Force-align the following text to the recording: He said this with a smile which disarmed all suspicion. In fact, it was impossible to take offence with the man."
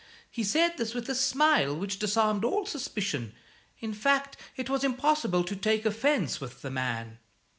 He 0.31 0.43
said 0.43 0.77
this 0.77 0.95
with 0.95 1.07
a 1.09 1.13
smile 1.13 1.75
which 1.77 1.99
disarmed 1.99 2.43
all 2.43 2.65
suspicion. 2.65 3.33
In 3.81 3.93
fact, 3.93 4.35
it 4.55 4.67
was 4.67 4.83
impossible 4.83 5.43
to 5.43 5.55
take 5.55 5.85
offence 5.85 6.41
with 6.41 6.63
the 6.63 6.71
man." 6.71 7.19